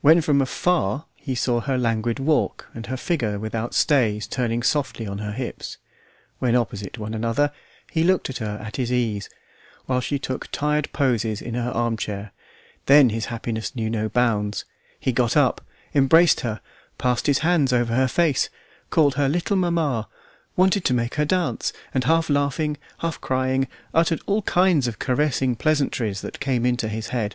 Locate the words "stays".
3.74-4.28